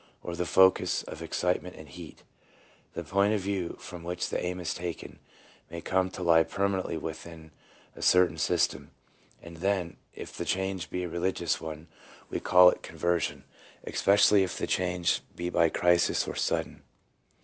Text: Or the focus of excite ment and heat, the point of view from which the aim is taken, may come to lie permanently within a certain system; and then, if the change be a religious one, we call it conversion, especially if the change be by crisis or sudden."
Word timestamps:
Or 0.23 0.35
the 0.35 0.47
focus 0.47 1.03
of 1.03 1.21
excite 1.21 1.61
ment 1.61 1.75
and 1.75 1.87
heat, 1.87 2.23
the 2.95 3.03
point 3.03 3.35
of 3.35 3.41
view 3.41 3.77
from 3.79 4.03
which 4.03 4.29
the 4.29 4.43
aim 4.43 4.59
is 4.59 4.73
taken, 4.73 5.19
may 5.69 5.79
come 5.79 6.09
to 6.09 6.23
lie 6.23 6.41
permanently 6.41 6.97
within 6.97 7.51
a 7.95 8.01
certain 8.01 8.39
system; 8.39 8.89
and 9.43 9.57
then, 9.57 9.97
if 10.15 10.35
the 10.35 10.43
change 10.43 10.89
be 10.89 11.03
a 11.03 11.07
religious 11.07 11.61
one, 11.61 11.85
we 12.31 12.39
call 12.39 12.71
it 12.71 12.81
conversion, 12.81 13.43
especially 13.83 14.41
if 14.41 14.57
the 14.57 14.65
change 14.65 15.21
be 15.35 15.51
by 15.51 15.69
crisis 15.69 16.27
or 16.27 16.33
sudden." 16.33 16.81